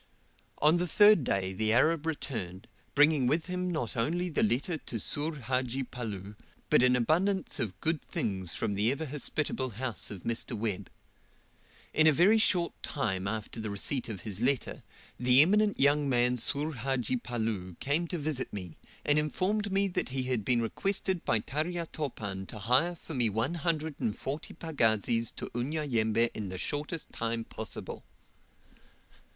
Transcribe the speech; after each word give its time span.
On 0.63 0.77
the 0.77 0.87
third 0.87 1.23
day 1.23 1.53
the 1.53 1.71
Arab 1.73 2.07
returned, 2.07 2.67
bringing 2.95 3.27
with 3.27 3.45
him 3.45 3.69
not 3.69 3.95
only 3.95 4.29
the 4.29 4.41
letter 4.41 4.79
to 4.79 4.99
Soor 4.99 5.35
Hadji 5.35 5.83
Palloo, 5.83 6.35
but 6.71 6.81
an 6.81 6.95
abundance 6.95 7.59
of 7.59 7.79
good 7.81 8.01
things 8.01 8.55
from 8.55 8.73
the 8.73 8.91
ever 8.91 9.05
hospitable 9.05 9.69
house 9.77 10.09
of 10.09 10.23
Mr. 10.23 10.57
Webb. 10.57 10.89
In 11.93 12.07
a 12.07 12.11
very 12.11 12.39
short 12.39 12.73
time 12.81 13.27
after 13.27 13.59
the 13.59 13.69
receipt 13.69 14.09
of 14.09 14.21
his 14.21 14.41
letter, 14.41 14.81
the 15.19 15.39
eminent 15.43 15.79
young 15.79 16.09
man 16.09 16.35
Soor 16.35 16.73
Hadji 16.73 17.17
Palloo 17.17 17.75
came 17.79 18.07
to 18.07 18.17
visit 18.17 18.51
me, 18.51 18.77
and 19.05 19.19
informed 19.19 19.71
me 19.71 19.91
he 20.09 20.23
had 20.23 20.43
been 20.43 20.63
requested 20.63 21.23
by 21.25 21.37
Tarya 21.41 21.85
Topan 21.93 22.47
to 22.47 22.57
hire 22.57 22.95
for 22.95 23.13
me 23.13 23.29
one 23.29 23.53
hundred 23.53 23.99
and 23.99 24.17
forty 24.17 24.55
pagazis 24.55 25.29
to 25.35 25.51
Unyanyembe 25.53 26.31
in 26.33 26.49
the 26.49 26.57
shortest 26.57 27.13
time 27.13 27.43
possible. 27.43 28.03